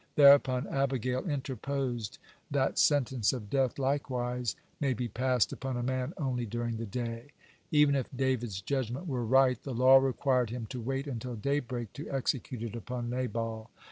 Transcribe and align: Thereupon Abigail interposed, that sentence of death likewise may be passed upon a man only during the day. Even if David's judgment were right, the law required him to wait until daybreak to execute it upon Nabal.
Thereupon 0.15 0.65
Abigail 0.67 1.29
interposed, 1.29 2.17
that 2.49 2.79
sentence 2.79 3.33
of 3.33 3.51
death 3.51 3.77
likewise 3.77 4.55
may 4.79 4.93
be 4.95 5.07
passed 5.07 5.53
upon 5.53 5.77
a 5.77 5.83
man 5.83 6.15
only 6.17 6.47
during 6.47 6.77
the 6.77 6.87
day. 6.87 7.27
Even 7.69 7.93
if 7.93 8.09
David's 8.11 8.61
judgment 8.61 9.05
were 9.05 9.23
right, 9.23 9.61
the 9.61 9.75
law 9.75 9.97
required 9.97 10.49
him 10.49 10.65
to 10.71 10.81
wait 10.81 11.05
until 11.05 11.35
daybreak 11.35 11.93
to 11.93 12.09
execute 12.09 12.63
it 12.63 12.75
upon 12.75 13.11
Nabal. 13.11 13.69